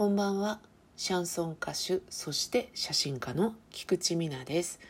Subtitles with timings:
[0.00, 0.60] こんばんは。
[0.96, 4.80] シャンソン歌手そして写真家の菊池美奈です。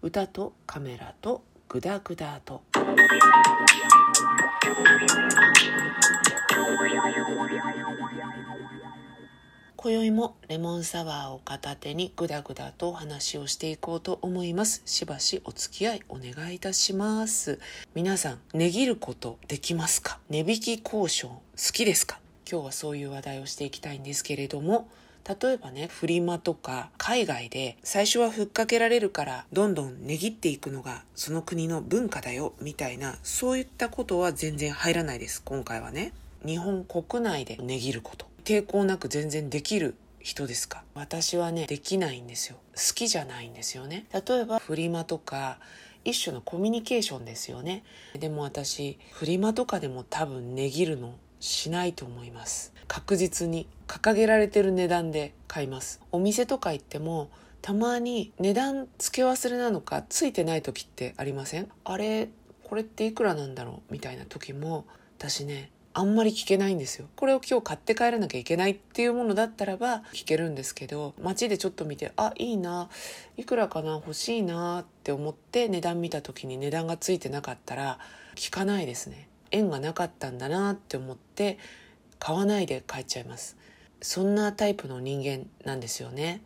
[0.00, 2.62] 歌とカメラとグダグダと。
[9.74, 14.82] 今宵もレモンサワーを片手にグダグダとお話をしていこうと思います。
[14.86, 17.58] しばしお付き合いお願いいたします。
[17.96, 20.20] 皆さん値切ることできますか？
[20.28, 21.42] 値引き交渉好
[21.72, 22.19] きですか？
[22.50, 24.88] 今日はそういう話題をしていきたいんですけれども
[25.28, 36.12] 例えばねフリマとか海外で最初はふっかけられるからどんどん値切っていくのがその国の文化だよみたいなそういったことは全然入らないです今回はね。
[36.44, 38.26] 日本国内で値切ること。
[38.44, 40.82] 抵抗なく全然できる人ですか。
[40.94, 42.56] 私はねできないんですよ。
[42.74, 44.06] 好きじゃないんですよね。
[44.12, 45.58] 例えばフリマとか
[46.04, 47.84] 一種のコミュニケーションですよね。
[48.18, 52.72] でも私フリマとかでも多分値切るのしないと思います。
[52.86, 56.00] 確実に掲げられてる値段で買います。
[56.12, 57.30] お店とか行っても
[57.62, 61.68] たまに値段付け忘れなのかついてない時ってありません？
[61.84, 62.28] あれ
[62.64, 63.92] これっていくらなんだろう？
[63.92, 64.86] みたいな時も
[65.18, 67.08] 私ねあんまり聞けないんですよ。
[67.16, 72.88] これを今日買って帰らなきゃいけないっていうものだったらば聞けるんですけど街でちょっと見てあいいな
[73.36, 77.98] いくらかな欲しいなって思って値段見た時に値段がついてなかったら
[78.36, 79.28] 聞かないですね。
[79.50, 81.58] 縁がなかったんだなって思って
[82.18, 83.56] 買わないで帰っちゃいます。
[84.02, 86.42] そんなタイプの人間なんですよね。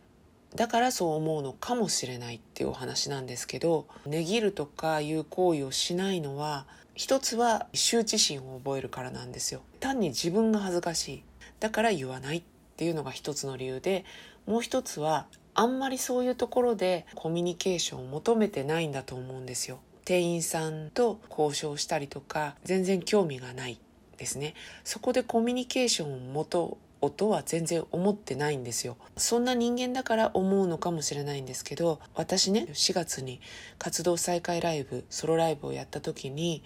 [0.55, 9.61] だからそう思うのかもしれないっていうお話なんですけど値切るとかいう行為をしないのは一つは羞恥心を覚えるからなんですよ。
[9.79, 11.23] 単に自分が恥ずかしい。
[11.59, 12.43] だから言わないっ
[12.77, 14.05] ていうのが一つの理由で
[14.45, 19.79] もう一つはあんまりそういうところでコミュニケーションを求めてないんだと思うんですよ。
[20.05, 23.79] 店員さんと交渉したりとか全然興味がない
[24.17, 24.53] ですね。
[24.83, 28.97] そこでコミュニケーションを持とうとは全然思ってないんですよ。
[29.17, 33.41] そんな人間だから思うのかもしれないんですけど私ね4月に
[33.77, 36.63] 活動再開ライブソロライブをやった時に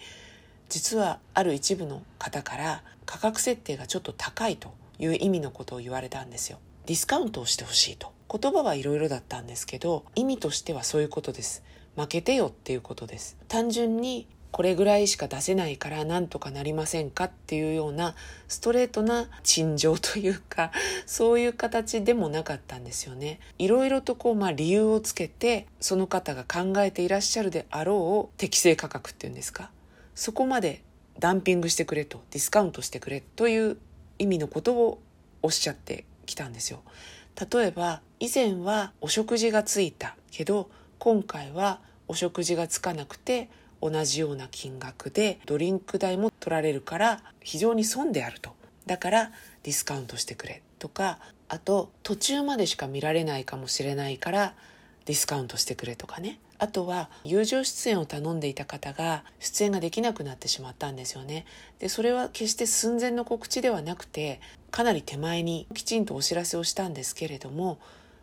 [0.68, 6.58] 実はある一部の方から価格設定がちょっと高いという意味のことを言われたんですよ。
[6.86, 8.12] ディスカウントをしてほしいと。
[8.32, 11.64] 言葉はいろいろだったんですけど意味としてはそういうことです。
[11.96, 13.36] 負けてよっていうことです。
[13.48, 18.16] 単純にこれぐらいしか出せないからなんとかなりませんかっていうような
[18.48, 20.72] ストレートな陳情というか
[21.06, 23.38] そういう形でもなかったんですよね。
[23.58, 29.70] いろいろとこうまあ理由をつけてその方が考えていらっしゃるであろう適正価格っていうんですか。
[30.14, 30.82] そこまで
[31.18, 33.76] ダンピングしてくれとディスカウントしてくれという
[34.18, 35.00] 意味のことを
[35.42, 36.82] おっしゃってきたんですよ。
[37.52, 40.68] 例えば以前はお食事がついたけど
[41.00, 43.48] 今回はお食事がつかなくて
[43.80, 48.50] 同じような金額でドリンク代も取られるから非常に損であると。
[48.84, 50.60] だからディスカウントしてくれ。
[50.78, 51.18] とか
[51.48, 54.54] あと途中までしか見られないかもしれないから
[55.06, 56.38] ディスカウントしてくれとかね。
[56.58, 61.46] あとは友情出演を頼んでいた方が出演ができなくなってしまったんですよね。
[61.78, 67.78] でそれは決して寸前の告知ではなくてかなり手前にきちんとお知らせをしたんですけれども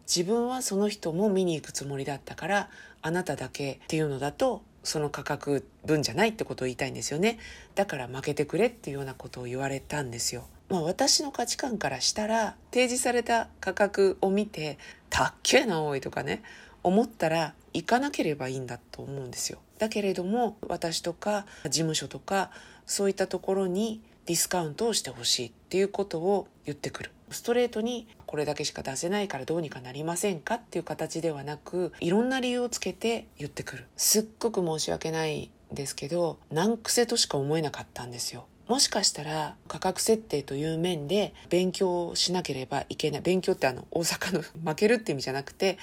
[0.07, 2.69] 自分はその人も見に行くつもりだったから
[3.01, 7.40] あなただけっていうのだとその価格分じゃないってことを言いたいんですよね。
[7.75, 10.47] だから負けてくれっていうようなことを言われたんですよ。
[10.69, 14.78] まあ私の価値観からしたら提示された価格を見て
[15.09, 16.41] たっけえなおいとかね
[16.84, 19.59] 思ったら行かなければいいんだと思うんですよ。
[19.78, 22.50] だけれども私とか事務所とか
[22.85, 27.11] そういったところにディスカウントをしてほしいっていうことを言ってくる。
[27.31, 33.85] ストレートにこれだけしか出せないからどうにかなりませんかっていう形ではなくいろんな理由をつけて言ってくる。
[33.95, 38.45] すっごく申し訳ないですけど難癖としか思えなかったんですよ。
[38.67, 45.77] もしかしたら価格設定という面で勉強しなければいけない勉強ってあの大阪の 負けるって意味じゃなくて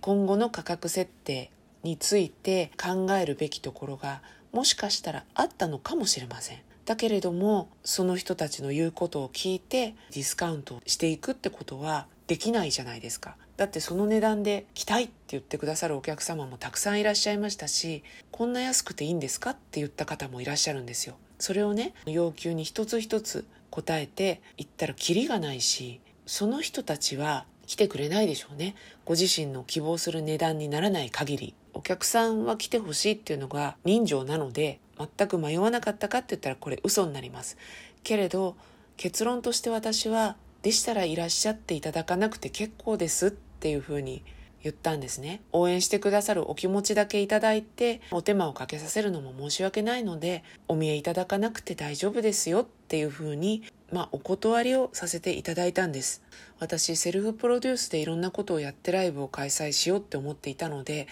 [0.00, 1.50] 今後の価格設定
[1.82, 4.22] について考えるべきところが
[4.52, 6.67] もしかしたらあったのかもしれません。
[6.88, 13.36] だけれどもその人たちの言うことを聞いてディスカウントしていくってことはできないじゃないですか。
[13.58, 21.16] だってその値段で来たいって言ってくださるお客様もたくさんいらっしゃいましたしこんな安くていいんですかって言った方もいらっしゃるんですよ。
[21.38, 28.74] それをね要求に一つ一つ答えて言ったらキリがないしその人たちは来てくれないでしょうね。
[29.04, 31.54] ご自身の希望する値段にならない限り。
[31.74, 37.56] お客さんは来てほしいっていうのが人情なので全く迷わなかったかって言ったらこれ嘘になります
[38.02, 38.56] けれど
[38.96, 44.22] 結論として私はでしたらいらっしゃっていただかなくて結構ですっていうふうに
[44.62, 45.40] 言ったんですね。
[45.52, 53.62] 応援してくださるお気持ちだけいただいて、お手間をかけさせるのも申し訳ないので、お見えいただかなくて大丈夫ですよっていうふうに、
[53.92, 56.22] まあ、お断りをさせていただいたんです。
[56.58, 61.06] 私、セルフプロデュースでいろんなことをやってライブを開催しようって思っていたので、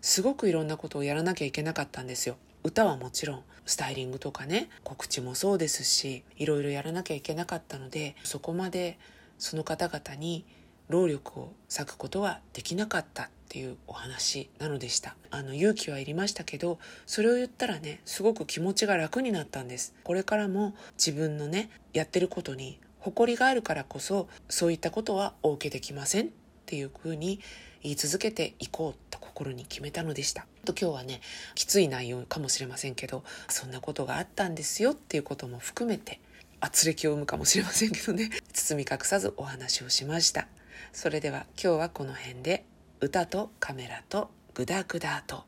[0.00, 2.36] すごくいろんなことをやらなきゃいけなかったんですよ。
[2.64, 8.98] 歌はもちろんスタイリングとかね告知もそうですしいろいろやらなきゃいけなかったのでそこまで
[9.38, 10.44] その方々に
[10.88, 15.16] 労力を割くことはできなかったっていうお話なのでした。
[15.30, 19.94] あの勇気はいりましたけどそれを言ったらねすごく気持ちが楽になったんです。
[20.04, 26.26] これからも自分のねやってることに誇りがあるからこそそういったことはお受けできません。
[26.26, 26.28] っ
[26.68, 27.40] ていうふうに
[27.82, 30.46] 言い続けていこうと心に決めたのでした。
[30.66, 31.22] と今日はね
[31.54, 36.20] きつい内容かもしれませんけどそんなことがあったんですよっていうことも含めて
[36.60, 40.46] 圧力を生むかもしれませんけどね 包み隠さずお話をしました。
[40.92, 42.64] それでは今日はこの辺で
[43.00, 45.44] 歌とカメラとグダグダと。